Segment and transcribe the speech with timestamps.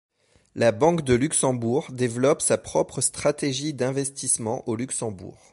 [0.55, 5.37] La Banque de Luxembourg développe sa propre stratégie d’investissement au Luxembourg.